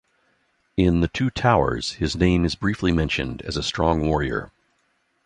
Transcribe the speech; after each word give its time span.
In 0.77 1.01
"The 1.01 1.07
Two 1.07 1.29
Towers", 1.29 1.91
his 1.93 2.15
name 2.15 2.43
is 2.43 2.55
briefly 2.55 2.91
mentioned 2.91 3.43
as 3.43 3.55
a 3.55 3.61
strong 3.61 4.01
warrior. 4.07 4.51